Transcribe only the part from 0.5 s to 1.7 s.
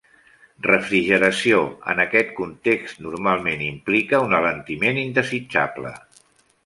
"Refrigeració"